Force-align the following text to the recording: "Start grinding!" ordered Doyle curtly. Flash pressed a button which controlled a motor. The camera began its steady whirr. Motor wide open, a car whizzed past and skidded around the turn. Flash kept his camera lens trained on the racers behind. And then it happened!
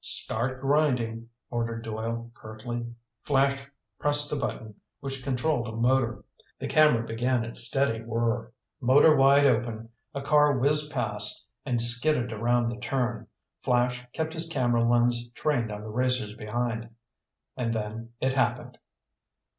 "Start 0.03 0.61
grinding!" 0.61 1.29
ordered 1.51 1.83
Doyle 1.83 2.31
curtly. 2.33 2.87
Flash 3.21 3.63
pressed 3.99 4.31
a 4.31 4.35
button 4.35 4.73
which 4.99 5.21
controlled 5.23 5.67
a 5.67 5.73
motor. 5.73 6.23
The 6.57 6.65
camera 6.67 7.05
began 7.05 7.43
its 7.45 7.65
steady 7.67 8.01
whirr. 8.03 8.51
Motor 8.81 9.15
wide 9.15 9.45
open, 9.45 9.89
a 10.15 10.23
car 10.23 10.57
whizzed 10.57 10.91
past 10.91 11.45
and 11.67 11.79
skidded 11.79 12.33
around 12.33 12.69
the 12.69 12.79
turn. 12.79 13.27
Flash 13.61 14.03
kept 14.11 14.33
his 14.33 14.47
camera 14.49 14.83
lens 14.83 15.23
trained 15.35 15.71
on 15.71 15.81
the 15.81 15.87
racers 15.89 16.33
behind. 16.33 16.89
And 17.55 17.71
then 17.71 18.09
it 18.19 18.33
happened! 18.33 18.79